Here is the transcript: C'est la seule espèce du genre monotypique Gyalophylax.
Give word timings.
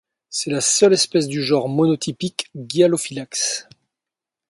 C'est 0.31 0.49
la 0.49 0.61
seule 0.61 0.93
espèce 0.93 1.27
du 1.27 1.43
genre 1.43 1.69
monotypique 1.69 2.49
Gyalophylax. 2.55 3.67